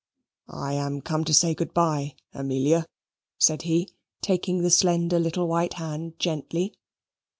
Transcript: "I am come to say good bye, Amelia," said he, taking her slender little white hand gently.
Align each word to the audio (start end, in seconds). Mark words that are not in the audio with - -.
"I 0.49 0.73
am 0.73 1.01
come 1.01 1.23
to 1.25 1.31
say 1.31 1.53
good 1.53 1.75
bye, 1.75 2.15
Amelia," 2.33 2.87
said 3.37 3.61
he, 3.61 3.87
taking 4.19 4.63
her 4.63 4.71
slender 4.71 5.19
little 5.19 5.47
white 5.47 5.73
hand 5.73 6.17
gently. 6.17 6.73